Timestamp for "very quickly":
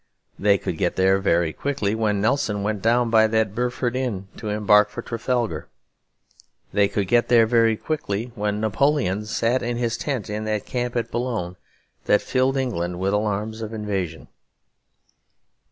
1.19-1.93, 7.45-8.31